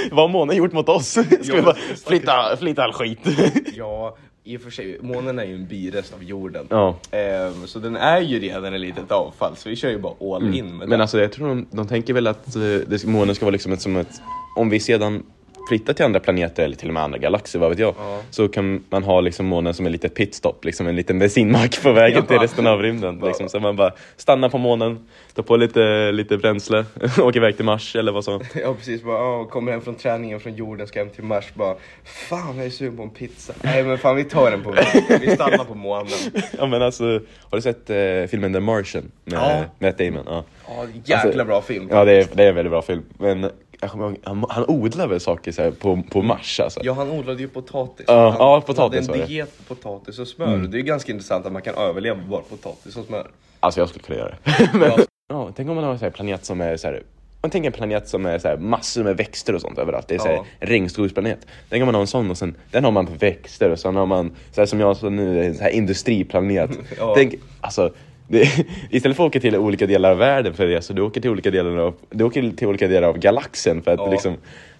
Vad 0.12 0.24
har 0.24 0.28
månen 0.28 0.56
gjort 0.58 0.72
mot 0.74 0.90
oss? 0.90 1.08
Ska 1.42 1.56
vi 1.56 1.62
bara 1.62 1.76
flytta, 2.08 2.58
flytta 2.60 2.84
all 2.84 2.94
skit? 2.94 3.20
Ja, 3.76 4.18
i 4.44 4.58
och 4.58 4.62
för 4.62 4.70
sig, 4.70 4.98
månen 5.02 5.40
är 5.40 5.44
ju 5.44 5.56
en 5.56 5.68
birest 5.68 6.14
av 6.14 6.24
jorden. 6.24 6.68
ja. 6.70 6.96
Ehm, 7.12 7.68
så 7.68 7.80
den 7.80 7.96
är 7.96 8.22
ju 8.22 8.40
redan 8.40 8.74
ett 8.74 8.82
litet 8.82 9.12
avfall, 9.12 9.56
så 9.56 9.70
vi 9.70 9.76
kör 9.76 9.90
ju 9.90 9.98
bara 10.00 10.36
all 10.36 10.56
in 10.56 10.66
med 10.66 10.74
Men 10.78 10.90
den. 10.90 11.02
alltså 11.02 11.22
jag 11.22 11.32
tror 11.32 11.48
de, 11.48 11.66
de 11.72 11.88
tänker 11.88 12.14
väl 12.14 12.28
att 12.28 12.56
eh, 12.56 12.62
det, 12.62 13.06
månen 13.06 13.36
ska 13.36 13.46
vara 13.46 13.52
liksom 13.54 13.72
ett, 13.74 13.82
som 13.82 13.96
ett, 13.98 14.22
om 14.58 14.70
vi 14.70 14.80
sedan 14.80 15.24
flyttar 15.70 15.94
till 15.94 16.06
andra 16.06 16.20
planeter 16.20 16.64
eller 16.64 16.76
till 16.76 16.88
och 16.88 16.94
med 16.94 17.04
andra 17.04 17.18
galaxer, 17.18 17.60
vad 17.60 17.70
vet 17.70 17.80
jag, 17.80 17.96
Ja. 17.98 18.20
så 18.30 18.48
kan 18.48 18.84
man 18.90 19.04
ha 19.04 19.22
liksom 19.22 19.46
månen 19.46 19.74
som 19.74 19.86
en 19.86 19.92
litet 19.92 20.16
pitstop, 20.16 20.66
liksom 20.66 20.88
en 20.88 20.96
liten 20.96 21.20
bensinmack 21.20 21.82
på 21.84 21.92
vägen 21.92 22.18
Ja. 22.20 22.26
till 22.26 22.40
resten 22.40 22.68
av 22.68 22.82
rymden. 22.82 23.20
Liksom. 23.26 23.50
Så 23.50 23.60
man 23.60 23.76
bara 23.76 23.92
stannar 24.18 24.50
på 24.50 24.58
månen, 24.58 25.08
tar 25.36 25.44
på 25.44 25.56
lite, 25.58 26.12
lite 26.12 26.38
bränsle, 26.38 26.86
åker 27.20 27.38
iväg 27.40 27.56
till 27.56 27.66
Mars 27.66 27.96
eller 27.96 28.12
vad 28.12 28.24
som. 28.24 28.42
Ja 28.56 28.74
precis, 28.74 29.04
bara, 29.04 29.18
ja, 29.18 29.46
kommer 29.46 29.72
hem 29.72 29.82
från 29.82 29.96
träningen 29.96 30.40
från 30.40 30.56
jorden, 30.56 30.88
ska 30.88 31.00
hem 31.00 31.10
till 31.10 31.24
Mars, 31.24 31.54
bara 31.54 31.76
Fan 32.04 32.58
jag 32.58 32.66
är 32.66 32.70
sugen 32.70 32.98
på 32.98 33.04
en 33.04 33.10
pizza. 33.10 33.54
Nej 33.62 33.84
men 33.84 33.98
fan 33.98 34.16
vi 34.16 34.24
tar 34.24 34.52
den 34.52 34.64
på 34.64 34.72
vägen, 34.72 35.04
vi 35.22 35.36
stannar 35.36 35.64
på 35.66 35.76
månen. 35.76 36.08
Ja 36.58 36.66
men 36.66 36.82
alltså, 36.82 37.04
har 37.50 37.56
du 37.58 37.62
sett 37.62 37.90
eh, 37.90 37.96
filmen 38.30 38.54
The 38.54 38.60
Martian 38.60 39.12
med 39.26 39.40
Ja. 39.40 39.64
Matt 39.88 39.98
Damon? 39.98 40.24
Ja. 40.26 40.44
Ja, 40.68 40.86
jäkla 41.06 41.16
Alltså, 41.30 41.46
bra 41.46 41.62
film. 41.62 41.88
Ja 41.92 42.06
det 42.06 42.12
är, 42.12 42.28
det 42.34 42.44
är 42.44 42.50
en 42.50 42.56
väldigt 42.56 42.72
bra 42.72 42.82
film. 42.82 43.04
Men 43.18 43.50
ihåg, 43.82 44.18
han, 44.24 44.46
han 44.50 44.66
odlar 44.68 45.08
väl 45.08 45.20
saker 45.20 45.52
så 45.52 45.72
på, 45.72 46.04
på 46.12 46.22
Mars 46.22 46.60
alltså? 46.60 46.80
Ja 46.84 46.94
han 46.94 47.12
odlade 47.12 47.42
ju 47.42 47.48
potatis. 47.48 48.06
Ja, 48.08 48.30
han, 48.30 48.38
ja, 48.40 48.62
potatis 48.62 49.08
hade 49.08 49.22
en 49.22 49.28
diet 49.28 49.68
på 49.68 49.76
potatis 49.76 50.20
och 50.20 50.28
smör. 50.28 50.58
Det 50.58 50.76
är 50.76 50.80
ju 50.80 50.84
ganska 50.84 51.12
intressant 51.12 51.46
att 51.46 51.52
man 51.54 51.62
kan 51.62 51.76
överleva 51.76 52.22
på 52.22 52.28
bara 52.28 52.42
potatis 52.42 52.98
och 52.98 53.06
smör. 53.06 53.28
Alltså 53.60 53.80
jag 53.80 53.90
skulle 53.90 54.04
kunna 54.04 54.20
göra 54.20 54.36
det. 54.44 54.70
Men, 54.78 54.92
Ja. 55.28 55.52
tänk 55.56 55.70
om 55.70 55.76
man 55.76 55.84
har 55.84 56.04
en 56.04 56.12
planet 56.12 56.46
som 56.46 56.62
är 56.62 56.78
så 56.78 56.88
här, 56.88 57.04
man 57.42 57.52
tänker 57.52 57.68
en 57.68 57.74
planet 57.74 58.08
som 58.08 58.26
är 58.26 58.40
så 58.40 58.56
massor 58.60 59.04
med 59.04 59.18
växter 59.18 59.56
och 59.56 59.62
sånt 59.62 59.78
överallt. 59.78 60.08
Det 60.08 60.16
är 60.16 60.20
så 60.20 60.28
här, 60.28 60.34
Ja. 60.36 60.46
en 60.60 60.68
regnskogsplanet. 60.68 61.40
Tänk 61.70 61.82
om 61.82 61.86
man 61.86 61.96
har 61.96 62.02
en 62.02 62.08
sån 62.08 62.32
och 62.32 62.38
sen, 62.38 62.56
den 62.72 62.84
har 62.84 62.92
man 62.92 63.08
växter 63.20 63.70
och 63.70 63.80
sen 63.80 63.96
har 63.96 64.06
man, 64.06 64.32
så 64.52 64.62
här 64.62 64.66
som 64.66 64.80
jag 64.80 64.98
så 64.98 65.10
nu, 65.10 65.46
en 65.46 65.56
så 65.56 65.64
här 65.64 65.70
industriplanet. 65.70 66.70
Ja. 66.98 67.14
Tänk, 67.16 67.36
alltså, 67.62 67.94
det, 68.34 68.66
istället 68.90 69.18
för 69.18 69.24
att 69.24 69.30
åka 69.30 69.40
till 69.40 69.56
olika 69.56 69.86
delar 69.88 70.12
av 70.12 70.18
världen 70.18 70.54
för 70.54 70.68
det, 70.68 70.82
så 70.82 70.94
du 70.94 71.02
åker 71.02 71.22
till 71.22 71.30
olika 71.30 71.52
delar 71.52 71.78
av, 71.78 71.94
du 72.10 72.24
åker 72.24 72.52
till 72.52 72.68
olika 72.68 72.88
delar 72.88 73.08
av 73.08 73.18
galaxen 73.18 73.82
för 73.84 73.92
att 73.92 74.00
Ja. 74.00 74.12
liksom 74.12 74.36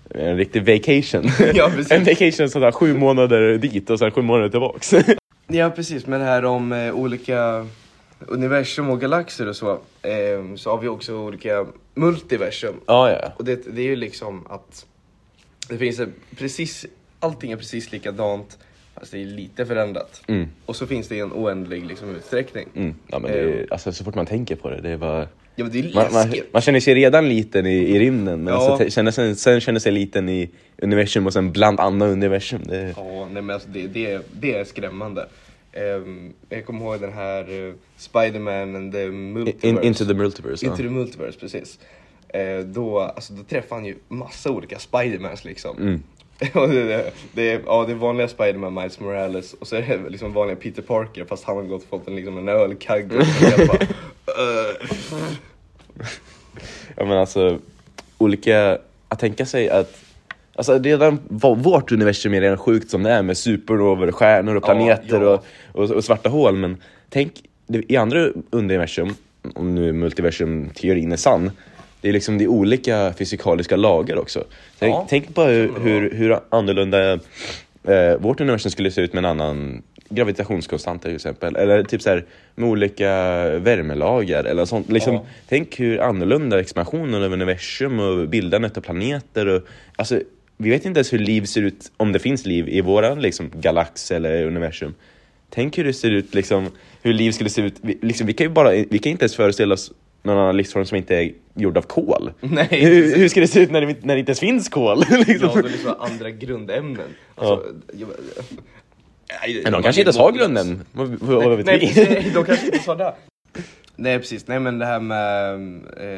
en 0.10 0.38
riktig 0.38 0.62
vacation. 0.66 1.32
Ja, 1.54 1.72
en 1.90 2.04
vacation 2.04 2.50
sådär 2.50 2.72
sju 2.72 2.94
månader 2.94 3.58
dit 3.58 3.90
och 3.90 4.00
sen 4.00 4.12
sju 4.12 4.22
månader 4.22 4.50
tillbaks. 4.50 4.94
Ja 5.48 5.70
precis, 5.70 6.08
men 6.08 6.20
det 6.20 6.26
här 6.26 6.46
om 6.46 6.72
eh, 6.72 6.94
olika 6.96 7.68
universum 8.28 8.90
och 8.90 9.02
galaxer 9.02 9.48
och 9.50 9.56
så. 9.56 9.72
Eh, 10.02 10.56
så 10.56 10.70
har 10.70 10.78
vi 10.78 10.88
också 10.88 11.16
olika 11.16 11.66
multiversum. 11.96 12.76
ja, 12.88 13.12
ja. 13.12 13.34
Och 13.38 13.46
det, 13.46 13.76
det 13.76 13.82
är 13.82 13.86
ju 13.86 13.96
liksom 13.96 14.48
att 14.50 14.86
det 15.70 15.78
finns 15.78 16.02
precis, 16.38 16.86
allting 17.20 17.52
är 17.52 17.58
precis 17.58 17.92
likadant 17.92 18.58
fast 19.04 19.12
det 19.12 19.22
är 19.22 19.26
lite 19.26 19.66
förändrat. 19.66 20.22
Mm. 20.28 20.48
Och 20.66 20.76
så 20.76 20.88
finns 20.88 21.08
det 21.08 21.20
en 21.20 21.32
oändlig 21.34 21.86
liksom, 21.86 22.16
utsträckning. 22.16 22.68
Mm. 22.76 22.96
Ja, 23.08 23.20
men 23.20 23.32
är, 23.32 23.68
alltså, 23.72 23.92
så 23.92 24.04
fort 24.04 24.16
man 24.16 24.26
tänker 24.26 24.56
på 24.56 24.70
det, 24.70 24.82
det 24.82 24.90
är 24.90 24.98
bara... 24.98 25.28
Ja 25.56 25.66
det 25.66 25.80
är 25.80 25.96
Man, 25.96 26.14
man, 26.14 26.34
man 26.52 26.62
känner 26.62 26.80
sig 26.80 26.96
redan 26.96 27.30
liten 27.30 27.66
i, 27.66 27.76
i 27.76 28.00
rymden, 28.00 28.44
men 28.44 28.54
Ja. 28.54 28.70
alltså, 28.72 28.90
känner 28.90 29.12
sen, 29.12 29.36
sen 29.36 29.62
känner 29.62 29.80
sig 29.80 29.92
liten 29.92 30.30
i 30.30 30.50
universum 30.78 31.26
och 31.28 31.34
sen 31.34 31.52
bland 31.52 31.80
andra 31.80 32.08
universum. 32.08 32.62
Det, 32.66 32.78
är- 32.78 32.94
Ja, 32.98 33.28
nej, 33.32 33.42
men 33.44 33.50
alltså 33.50 33.70
det, 33.70 33.88
det, 33.88 34.22
det 34.32 34.56
är 34.56 34.64
skrämmande. 34.64 35.28
Ehm, 35.72 36.34
jag 36.50 36.66
kommer 36.66 36.86
ihåg 36.86 37.02
den 37.02 37.14
här 37.14 37.52
uh, 37.52 37.74
Spider-Man 37.98 38.76
and 38.76 38.94
the 38.94 39.08
Multiverse. 39.08 39.68
in, 39.68 39.84
into 39.84 40.06
the 40.06 40.14
multiverse. 40.14 40.66
Into 40.66 40.82
ja. 40.82 40.88
the 40.88 40.94
Multiverse, 40.94 41.40
precis. 41.40 41.80
Eh, 42.30 42.60
då, 42.60 43.00
alltså, 43.00 43.34
då 43.34 43.44
träffar 43.44 43.76
han 43.76 43.86
ju 43.86 43.96
massa 44.08 44.52
olika 44.52 44.80
Spidermans 44.80 45.46
liksom. 45.46 45.78
Mm. 45.78 46.04
Det, 47.34 47.52
är, 47.52 47.62
ja, 47.66 47.84
det 47.88 47.92
är 47.92 47.96
vanliga 47.96 48.28
Spiderman, 48.28 48.74
Miles 48.74 49.00
Morales, 49.00 49.54
och 49.54 49.68
så 49.68 49.76
är 49.76 49.82
det 49.82 50.10
liksom 50.10 50.34
vanliga 50.34 50.56
Peter 50.56 50.82
Parker 50.82 51.26
fast 51.26 51.44
han 51.44 51.56
har 51.56 51.64
gått 51.64 51.84
och 51.84 51.90
fått 51.90 52.08
en, 52.08 52.16
liksom, 52.16 52.38
en 52.38 52.50
ölkagge. 52.50 53.18
bara, 53.68 53.78
"Ugh." 54.40 55.24
Ja, 56.96 57.06
men 57.06 57.18
alltså, 57.18 57.60
olika... 58.18 58.78
Att 59.08 59.20
tänka 59.20 59.46
sig 59.46 59.70
att... 59.70 60.00
Alltså 60.56 60.80
redan 60.80 61.20
vårt 61.30 61.92
universum 61.92 62.34
är 62.34 62.42
redan 62.42 62.58
sjukt 62.58 62.90
som 62.90 63.04
det 63.04 63.10
är 63.12 63.22
med 63.22 63.38
supernovor, 63.38 64.12
stjärnor 64.12 64.56
och 64.56 64.64
Ja, 64.64 64.68
planeter 64.68 65.22
ja. 65.22 65.44
Och, 65.74 65.84
och, 65.84 65.92
och 65.92 66.04
svarta 66.04 66.30
hål. 66.30 66.56
Men 66.56 66.78
tänk 67.10 67.34
i 67.68 67.96
andra 67.96 68.28
universum, 68.50 69.16
om 69.56 69.76
nu 69.76 69.92
multiversum-teorin 69.94 71.12
är 71.12 71.18
sann, 71.18 71.52
det 72.04 72.10
är 72.10 72.14
liksom 72.14 72.38
det 72.38 72.44
är 72.44 72.48
olika 72.48 73.14
fysikaliska 73.18 73.76
lagar 73.76 74.18
också. 74.18 74.44
Tänk, 74.80 74.94
Ja, 74.94 75.08
tänk 75.10 75.36
på 75.36 75.44
hur, 75.44 75.80
hur, 75.80 76.12
hur 76.12 76.40
annorlunda 76.50 77.14
eh, 77.84 78.18
vårt 78.20 78.42
universum 78.42 78.72
skulle 78.72 78.92
se 78.92 79.02
ut 79.02 79.14
med 79.14 79.26
en 79.26 79.32
annan 79.40 79.84
gravitationskonstant 80.10 81.02
till 81.02 81.16
exempel. 81.16 81.56
Eller 81.56 81.84
typ 81.84 82.02
så 82.02 82.10
här 82.10 82.26
med 82.56 82.70
olika 82.70 83.10
värmelagar 83.60 84.44
eller 84.44 84.66
sånt. 84.66 84.92
Liksom, 84.92 85.14
Ja. 85.14 85.26
Tänk 85.50 85.80
hur 85.80 86.02
annorlunda 86.02 86.60
expansionen 86.60 87.24
av 87.24 87.34
universum 87.34 88.00
och 88.00 88.30
bildandet 88.30 88.78
av 88.78 88.82
planeter 88.82 89.48
och 89.48 89.62
alltså, 89.96 90.20
vi 90.58 90.70
vet 90.70 90.86
inte 90.86 90.98
ens 90.98 91.14
hur 91.14 91.20
liv 91.20 91.46
ser 91.46 91.62
ut, 91.62 91.92
om 91.98 92.12
det 92.12 92.20
finns 92.20 92.46
liv 92.46 92.70
i 92.70 92.82
våran 92.82 93.22
liksom, 93.22 93.52
galax 93.56 94.12
eller 94.12 94.46
universum. 94.46 94.94
Tänk 95.50 95.78
hur 95.78 95.84
det 95.84 95.94
ser 95.94 96.12
ut, 96.12 96.34
liksom, 96.36 96.68
hur 97.02 97.14
liv 97.14 97.32
skulle 97.32 97.50
se 97.50 97.62
ut. 97.62 97.76
Vi, 97.82 97.98
liksom, 98.02 98.28
vi 98.28 98.34
kan 98.34 98.48
ju 98.48 98.54
bara, 98.54 98.72
vi 98.72 99.00
kan 99.00 99.12
inte 99.12 99.24
ens 99.24 99.36
föreställa 99.36 99.74
oss 99.74 99.92
någon 100.24 100.38
annan 100.38 100.58
livsform 100.58 100.86
som 100.86 100.98
inte 100.98 101.16
är 101.16 101.32
gjord 101.56 101.78
av 101.78 101.82
kol. 101.82 102.32
Nej. 102.42 102.68
Hur, 102.72 103.16
hur 103.18 103.28
ska 103.30 103.40
det 103.40 103.48
se 103.48 103.60
ut 103.60 103.72
när 103.72 103.82
det, 103.82 104.06
när 104.06 104.14
det 104.14 104.20
inte 104.20 104.30
ens 104.30 104.40
finns 104.40 104.70
kol? 104.70 105.00
liksom? 105.28 105.50
Ja, 105.54 105.62
det 105.62 105.68
är 105.68 105.72
liksom 105.72 105.96
andra 106.00 106.32
grundämnen. 106.32 107.08
Alltså, 107.36 107.66
jag, 107.94 108.10
nej, 109.42 109.62
Men 109.64 109.74
de 109.74 109.84
kanske 109.84 110.02
inte 110.02 110.20
har 110.20 110.32
måttlös. 110.32 110.42
grunden. 110.42 110.86
Vad, 110.92 111.08
vad, 111.10 111.58
vet 111.58 111.66
Nej, 111.66 111.92
vi? 112.24 112.30
de 112.30 112.46
kanske 112.46 112.66
inte 112.66 112.80
sa 112.80 112.96
det. 112.96 113.14
Nej 113.96 114.20
precis, 114.20 114.48
nej 114.48 114.60
men 114.60 114.80
det 114.80 114.86
här 114.86 115.00
med 115.00 115.54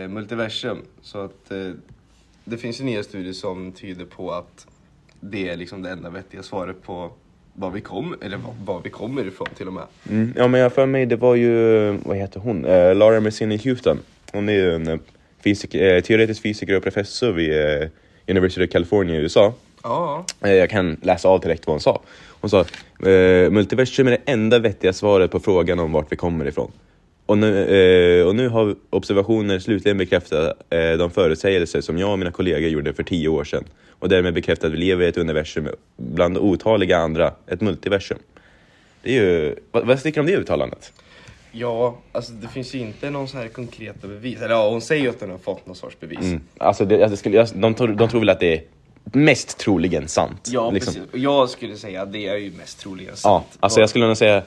eh, 0.03 0.07
multiversum. 0.07 0.77
Så 1.01 1.19
att 1.19 1.51
eh, 1.51 1.71
det 2.43 2.57
finns 2.57 2.79
ju 2.79 2.83
nya 2.83 3.03
studier 3.03 3.33
som 3.33 3.71
tyder 3.71 4.05
på 4.05 4.31
att 4.31 4.67
det 5.19 5.49
är 5.49 5.57
liksom 5.57 5.81
det 5.81 5.89
enda 5.89 6.09
vettiga 6.09 6.43
svaret 6.43 6.83
på 6.83 7.11
var 7.53 7.71
vi 7.71 7.81
kommer, 7.81 8.17
eller 8.21 8.37
var, 8.37 8.53
var 8.65 8.81
vi 8.83 8.89
kommer 8.89 9.27
ifrån 9.27 9.47
till 9.57 9.67
och 9.67 9.73
med. 9.73 9.83
Mm, 10.09 10.33
ja 10.35 10.47
men 10.47 10.61
jag 10.61 10.73
för 10.73 10.85
mig 10.85 11.05
det 11.05 11.15
var 11.15 11.35
ju, 11.35 11.91
vad 11.91 12.17
heter 12.17 12.39
hon? 12.39 12.65
Eh, 12.65 12.95
Laura 12.95 13.19
Mersini 13.19 13.57
Houston. 13.57 13.99
Hon 14.31 14.49
är 14.49 14.53
ju 14.53 14.75
en 14.75 14.87
eh, 14.87 14.97
fysik, 15.45 15.75
eh, 15.75 16.01
teoretisk 16.01 16.41
fysiker 16.41 16.77
och 16.77 16.83
professor 16.83 17.31
vid 17.31 17.51
eh, 17.51 17.87
University 18.27 18.65
of 18.65 18.69
California 18.69 19.15
i 19.15 19.19
USA. 19.19 19.53
Ja. 19.83 20.25
Eh, 20.43 20.53
Jag 20.53 20.69
kan 20.69 20.97
läsa 21.01 21.29
av 21.29 21.39
direkt 21.39 21.67
vad 21.67 21.73
hon 21.73 21.81
sa. 21.81 22.01
Hon 22.41 22.49
sa 22.49 22.59
eh, 23.09 23.49
multiversum 23.51 24.07
är 24.07 24.11
det 24.11 24.21
enda 24.25 24.59
vettiga 24.59 24.93
svaret 24.93 25.31
på 25.31 25.39
frågan 25.39 25.79
om 25.79 25.91
vart 25.91 26.11
vi 26.11 26.15
kommer 26.15 26.45
ifrån. 26.47 26.71
Och 27.25 27.37
nu, 27.37 27.65
eh, 28.19 28.27
och 28.27 28.35
nu 28.35 28.49
har 28.49 28.75
observationer 28.89 29.59
slutligen 29.59 29.97
bekräftat 29.97 30.57
eh, 30.69 30.91
de 30.91 31.11
förutsägelser 31.11 31.81
som 31.81 31.97
jag 31.97 32.11
och 32.11 32.19
mina 32.19 32.31
kollegor 32.31 32.69
gjorde 32.69 32.93
för 32.93 33.03
tio 33.03 33.27
år 33.29 33.43
sedan. 33.43 33.63
Och 33.99 34.09
därmed 34.09 34.33
bekräftat 34.33 34.65
att 34.65 34.73
vi 34.73 34.77
lever 34.77 35.05
i 35.05 35.07
ett 35.07 35.17
universum 35.17 35.67
bland 35.97 36.37
otaliga 36.37 36.97
andra, 36.97 37.33
ett 37.47 37.61
multiversum. 37.61 38.17
Det 39.03 39.17
är 39.17 39.21
ju, 39.23 39.55
vad, 39.71 39.87
vad 39.87 40.03
tycker 40.03 40.15
du 40.15 40.19
om 40.21 40.27
det 40.27 40.41
uttalandet? 40.41 40.93
Ja, 41.57 41.97
alltså 42.11 42.31
det 42.31 42.47
finns 42.47 42.75
ju 42.75 42.79
inte 42.79 43.09
någon 43.09 43.27
så 43.27 43.37
här 43.37 43.47
konkreta 43.47 44.07
bevis. 44.07 44.41
Eller 44.41 44.55
ja, 44.55 44.69
hon 44.69 44.81
säger 44.81 45.03
ju 45.03 45.09
att 45.09 45.21
hon 45.21 45.29
har 45.29 45.37
fått 45.37 45.65
någon 45.65 45.75
sorts 45.75 45.99
bevis. 45.99 46.19
Mm. 46.19 46.41
Alltså, 46.57 46.85
det, 46.85 47.03
alltså 47.03 47.17
skulle, 47.17 47.43
de, 47.55 47.73
tror, 47.73 47.87
de 47.87 48.09
tror 48.09 48.19
väl 48.19 48.29
att 48.29 48.39
det 48.39 48.53
är 48.53 48.63
mest 49.03 49.57
troligen 49.57 50.07
sant. 50.07 50.49
Ja, 50.51 50.71
liksom. 50.71 50.93
precis. 50.93 51.11
Och 51.13 51.19
jag 51.19 51.49
skulle 51.49 51.77
säga 51.77 52.01
att 52.01 52.13
det 52.13 52.27
är 52.27 52.35
ju 52.37 52.51
mest 52.51 52.79
troligen 52.79 53.09
Ja, 53.11 53.15
sant. 53.17 53.57
alltså 53.59 53.79
jag 53.79 53.89
skulle 53.89 54.07
nog 54.07 54.17
säga, 54.17 54.43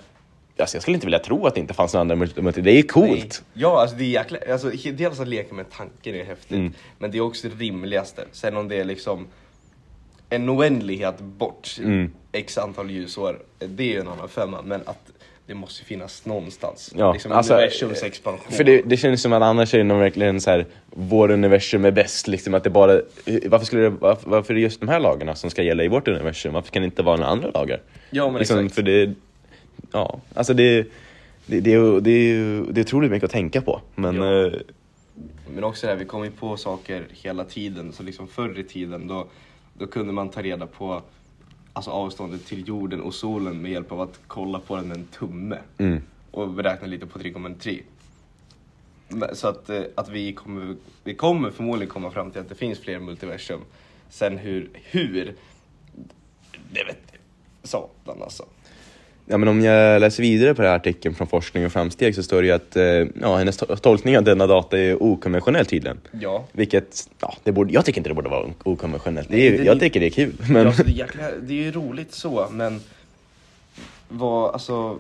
alltså 0.59 0.77
jag 0.77 0.83
skulle 0.83 0.95
inte 0.95 1.07
vilja 1.07 1.19
tro 1.19 1.47
att 1.47 1.55
det 1.55 1.61
inte 1.61 1.75
fanns 1.75 1.93
några 1.93 2.01
andra 2.01 2.17
multi, 2.17 2.41
multi- 2.41 2.61
det 2.61 2.71
är 2.79 2.83
coolt. 2.83 3.11
Nej. 3.11 3.31
Ja, 3.63 3.81
alltså 3.81 3.97
det 3.97 4.05
är 4.05 4.09
jäkla... 4.09 4.39
Alltså, 4.53 4.71
dels 4.93 5.21
att 5.21 5.29
leka 5.29 5.55
med 5.55 5.71
tanken 5.71 6.15
är 6.15 6.25
häftigt, 6.25 6.57
Mm. 6.59 6.73
men 6.99 7.11
det 7.11 7.19
är 7.19 7.23
också 7.23 7.49
det 7.49 7.55
rimligaste. 7.65 8.25
Sen 8.33 8.57
om 8.57 8.69
det 8.69 8.77
är 8.77 8.85
liksom 8.85 9.27
en 10.31 10.51
oändlighet 10.51 11.21
bort, 11.21 11.77
Mm. 11.83 12.13
x 12.33 12.59
antal 12.59 12.91
ljusår, 12.91 13.39
det 13.59 13.83
är 13.83 13.93
ju 13.95 14.01
en 14.01 14.09
annan 14.09 14.29
femma. 14.29 14.63
Men 14.63 14.81
att 14.85 15.11
det 15.49 15.55
måste 15.55 15.85
finnas 15.85 16.27
någonstans. 16.27 16.95
Ja, 16.97 17.13
liksom 17.13 17.33
alltså, 17.33 17.55
universums 17.55 18.03
expansion. 18.03 18.53
För 18.53 18.65
det, 18.65 18.83
det 18.83 18.97
känns 18.97 19.23
som 19.23 19.33
att 19.33 19.43
annars 19.43 19.75
är 19.75 19.85
det 19.85 19.95
verkligen 19.95 20.41
så 20.41 20.51
här, 20.51 20.67
vår 20.91 21.31
universum 21.31 21.85
är 21.85 21.91
bäst, 21.91 22.29
liksom 22.29 22.55
att 22.55 22.65
det 22.65 22.71
bara, 22.71 23.01
varför 23.47 23.67
skulle 23.67 23.83
det, 23.83 23.89
varför, 23.91 24.31
varför 24.31 24.55
är 24.55 24.55
det 24.55 24.61
just 24.63 24.81
de 24.81 24.89
här 24.89 25.01
lagarna 25.01 25.35
som 25.35 25.51
ska 25.51 25.63
gälla 25.63 25.85
i 25.85 25.89
vårt 25.89 26.09
universum? 26.09 26.53
Varför 26.55 26.71
kan 26.73 26.83
det 26.83 26.87
inte 26.87 27.03
vara 27.03 27.17
några 27.17 27.31
andra 27.31 27.51
lagar? 27.51 27.81
Ja, 28.11 28.31
men 28.31 28.39
liksom, 28.39 28.59
exakt. 28.59 28.75
För 28.75 28.83
det, 28.83 29.15
ja, 29.93 30.21
alltså 30.35 30.55
det, 30.55 30.87
det, 31.47 31.61
det, 31.61 31.75
är 31.75 32.01
det 32.01 32.11
är 32.11 32.65
det 32.73 32.81
är 32.81 32.85
otroligt 32.85 33.11
mycket 33.11 33.25
att 33.25 33.33
tänka 33.33 33.61
på, 33.63 33.81
men 33.95 34.17
Ja. 34.17 34.47
eh, 34.47 34.53
Men 35.55 35.65
också 35.65 35.87
det 35.87 35.93
här, 35.93 35.99
vi 35.99 36.05
kommer 36.05 36.25
ju 36.25 36.31
på 36.31 36.57
saker 36.57 37.07
hela 37.23 37.45
tiden. 37.45 37.93
Så 37.93 38.03
liksom 38.03 38.29
förr 38.29 38.59
i 38.59 38.65
tiden 38.65 39.07
då, 39.09 39.27
då 39.79 39.87
kunde 39.87 40.13
man 40.13 40.29
ta 40.31 40.43
reda 40.43 40.67
på 40.67 41.03
alltså 41.79 41.91
avståndet 41.91 42.47
till 42.47 42.69
jorden 42.69 43.01
och 43.01 43.15
solen 43.15 43.63
med 43.63 43.71
hjälp 43.71 43.93
av 43.93 44.01
att 44.01 44.21
kolla 44.27 44.61
på 44.61 44.77
den 44.77 44.89
med 44.89 44.97
en 44.97 45.05
tumme. 45.07 45.59
mm, 45.79 46.03
Och 46.31 46.49
beräkna 46.51 46.87
lite 46.87 47.07
på 47.07 47.19
trigonometri. 47.19 47.83
Så 49.33 49.49
att, 49.49 49.71
eh, 49.71 49.83
att 49.95 50.09
vi, 50.09 50.33
kommer, 50.33 50.77
vi 51.05 51.15
kommer 51.15 51.51
förmodligen 51.51 51.89
komma 51.93 52.11
fram 52.11 52.31
till 52.31 52.41
att 52.41 52.49
det 52.49 52.55
finns 52.55 52.79
fler 52.79 52.99
multiversum. 52.99 53.61
Sen 54.11 54.39
hur, 54.39 54.71
hur 54.75 55.35
det 56.73 56.85
vet 56.85 57.13
satan 57.63 58.23
alltså. 58.23 58.45
Ja, 59.31 59.39
men 59.39 59.49
om 59.49 59.61
jag 59.61 60.01
läser 60.01 60.23
vidare 60.23 60.55
på 60.55 60.63
den 60.63 60.71
här 60.71 60.77
artikeln 60.77 61.15
från 61.15 61.27
Forskning 61.27 61.67
och 61.67 61.73
framsteg 61.73 62.15
så 62.15 62.23
står 62.23 62.41
det 62.43 62.47
ju 62.49 62.53
att 62.55 62.77
eh, 62.77 62.85
ja, 63.23 63.37
hennes 63.37 63.63
to- 63.63 63.77
tolkning 63.77 64.19
av 64.19 64.25
denna 64.25 64.47
data 64.47 64.79
är 64.79 65.03
okonventionell 65.03 65.67
tydligen. 65.67 66.01
Ja. 66.21 66.45
Vilket, 66.53 67.09
ja, 67.21 67.35
det 67.45 67.53
borde, 67.53 67.73
jag 67.73 67.85
tycker 67.85 67.99
inte 68.01 68.11
det 68.11 68.15
borde 68.15 68.29
vara 68.29 68.47
okonventionellt. 68.63 69.29
Det 69.31 69.47
är, 69.47 69.51
Nej, 69.51 69.59
det- 69.59 69.65
jag 69.65 69.81
tycker 69.81 70.01
det 70.01 70.07
är 70.07 70.11
kul. 70.11 70.33
Men, 70.51 70.67
Ja, 70.67 70.73
det, 70.77 70.83
är 70.93 70.95
jäkla, 70.97 71.23
det 71.43 71.53
är 71.53 71.57
ju 71.65 71.73
roligt 71.73 72.13
så, 72.15 72.47
men 72.53 72.81
vad, 74.09 74.53
alltså, 74.53 74.99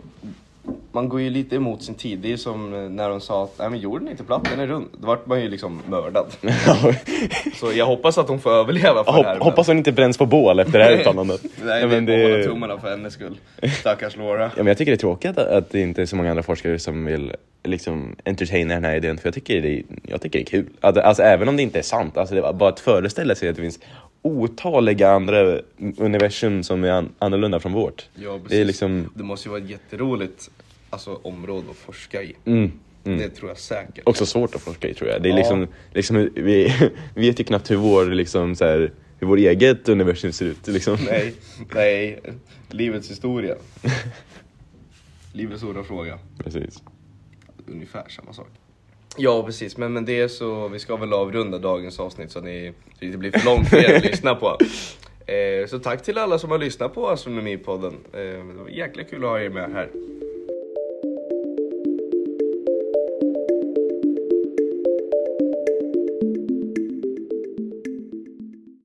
man 0.92 1.08
går 1.08 1.20
ju 1.20 1.30
lite 1.30 1.56
emot 1.56 1.82
sin 1.82 1.94
tid. 1.94 2.18
Det 2.18 2.32
är 2.32 2.36
som 2.36 2.74
eh, 2.74 2.80
när 2.80 3.08
de 3.08 3.20
sa 3.20 3.44
att 3.44 3.58
Nej, 3.58 3.70
men 3.70 3.78
jorden 3.78 4.06
är 4.06 4.10
inte 4.10 4.24
platt, 4.24 4.44
den 4.50 4.60
är 4.60 4.66
rund. 4.66 4.88
Då 5.00 5.06
vart 5.06 5.26
man 5.26 5.40
ju 5.40 5.48
liksom 5.48 5.82
mördad. 5.88 6.26
Så 7.54 7.72
jag 7.72 7.86
hoppas 7.86 8.18
att 8.18 8.28
hon 8.28 8.40
får 8.40 8.50
överleva 8.50 9.04
för 9.04 9.12
det 9.12 9.28
här. 9.28 9.34
Hopp, 9.34 9.42
hoppas 9.42 9.66
hon 9.66 9.78
inte 9.78 9.92
bränns 9.92 10.18
på 10.18 10.26
bål 10.26 10.60
efter 10.60 10.78
det 10.78 10.84
här 10.84 10.92
uttalandet. 10.92 11.40
Nej, 11.64 11.86
men 11.86 12.06
får 12.06 12.12
hålla 12.12 12.36
det, 12.36 12.44
tummarna 12.44 12.78
för 12.78 12.90
hennes 12.90 13.12
skull. 13.14 13.38
Stackars 13.80 14.16
Laura. 14.16 14.42
ja, 14.42 14.50
men 14.56 14.66
jag 14.66 14.78
tycker 14.78 14.92
det 14.92 14.96
är 14.96 15.00
tråkigt 15.00 15.38
att, 15.38 15.48
att 15.48 15.70
det 15.70 15.80
inte 15.80 16.02
är 16.02 16.06
så 16.06 16.16
många 16.16 16.30
andra 16.30 16.42
forskare 16.42 16.78
som 16.78 17.04
vill 17.04 17.32
liksom 17.62 18.16
entertaina 18.24 18.74
den 18.74 18.84
här 18.84 18.96
idén, 18.96 19.18
för 19.18 19.26
jag 19.26 19.34
tycker 19.34 19.62
det 19.62 19.78
är, 19.78 19.82
jag 20.02 20.20
tycker 20.20 20.38
det 20.38 20.42
är 20.42 20.46
kul. 20.46 20.66
Att, 20.80 20.96
alltså, 20.96 21.22
även 21.22 21.48
om 21.48 21.56
det 21.56 21.62
inte 21.62 21.78
är 21.78 21.82
sant, 21.82 22.16
alltså, 22.16 22.34
det 22.34 22.52
bara 22.52 22.68
att 22.68 22.80
föreställa 22.80 23.34
sig 23.34 23.48
att 23.48 23.56
det 23.56 23.62
finns 23.62 23.78
otaliga 24.22 25.10
andra 25.10 25.58
universum 25.96 26.62
som 26.62 26.84
är 26.84 26.90
an, 26.90 27.12
annorlunda 27.18 27.60
från 27.60 27.72
vårt. 27.72 28.08
Ja, 28.14 28.32
precis. 28.32 28.48
Det 28.50 28.60
är 28.60 28.64
liksom, 28.64 29.10
Det 29.14 29.22
måste 29.22 29.48
ju 29.48 29.50
vara 29.50 29.62
jätteroligt 29.62 30.50
alltså, 30.90 31.20
område 31.22 31.66
att 31.70 31.76
forska 31.76 32.22
i. 32.22 32.36
mm, 32.44 32.72
mm. 33.04 33.18
Det 33.18 33.28
tror 33.28 33.50
jag 33.50 33.58
säkert. 33.58 34.08
Också 34.08 34.26
svårt 34.26 34.54
att 34.54 34.60
forska 34.60 34.88
i 34.88 34.94
tror 34.94 35.10
jag. 35.10 35.22
Det 35.22 35.28
är 35.28 35.30
Ja. 35.30 35.36
liksom, 35.36 35.66
liksom, 35.94 36.16
vi 36.34 36.72
vet 37.14 37.40
ju 37.40 37.44
knappt 37.44 37.70
hur 37.70 37.76
vår, 37.76 38.06
liksom, 38.06 38.56
så 38.56 38.64
här, 38.64 38.92
hur 39.18 39.26
vår 39.26 39.36
eget 39.36 39.88
universum 39.88 40.32
ser 40.32 40.46
ut. 40.46 40.66
Liksom. 40.66 40.98
Nej, 41.10 41.34
nej. 41.74 42.20
Livets 42.70 43.10
historia. 43.10 43.54
Livets 45.32 45.60
stora 45.60 45.84
fråga. 45.84 46.18
Precis. 46.44 46.82
Ungefär 47.66 48.04
samma 48.08 48.32
sak. 48.32 48.48
Ja, 49.16 49.42
precis. 49.42 49.76
Men, 49.76 49.92
men 49.92 50.04
det 50.04 50.28
så, 50.28 50.68
vi 50.68 50.78
ska 50.78 50.96
väl 50.96 51.12
avrunda 51.12 51.58
dagens 51.58 52.00
avsnitt 52.00 52.30
så 52.30 52.38
att 52.38 52.44
ni, 52.44 52.72
så 52.92 52.96
det 53.00 53.06
inte 53.06 53.18
blir 53.18 53.30
för 53.38 53.44
långt 53.46 53.68
för 53.68 53.76
er 53.76 53.96
att 53.96 54.04
lyssna 54.04 54.34
på. 54.34 54.58
Eh, 55.32 55.66
så 55.68 55.78
tack 55.78 56.02
till 56.02 56.18
alla 56.18 56.38
som 56.38 56.50
har 56.50 56.58
lyssnat 56.58 56.94
på 56.94 57.08
Astronomipodden. 57.08 57.92
Eh, 58.12 58.18
det 58.20 58.42
var 58.62 58.68
jäkla 58.68 59.04
kul 59.04 59.24
att 59.24 59.30
ha 59.30 59.40
er 59.40 59.48
med 59.50 59.70
här. 59.72 59.88